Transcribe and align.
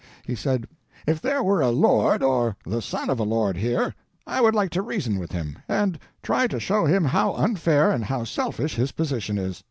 He 0.25 0.33
said, 0.33 0.67
"if 1.05 1.21
there 1.21 1.43
were 1.43 1.61
a 1.61 1.69
lord 1.69 2.23
or 2.23 2.57
the 2.65 2.81
son 2.81 3.07
of 3.11 3.19
a 3.19 3.23
lord 3.23 3.55
here, 3.55 3.93
I 4.25 4.41
would 4.41 4.55
like 4.55 4.71
to 4.71 4.81
reason 4.81 5.19
with 5.19 5.31
him, 5.31 5.59
and 5.69 5.99
try 6.23 6.47
to 6.47 6.59
show 6.59 6.85
him 6.85 7.03
how 7.05 7.35
unfair 7.35 7.91
and 7.91 8.05
how 8.05 8.23
selfish 8.23 8.73
his 8.73 8.91
position 8.93 9.37
is. 9.37 9.59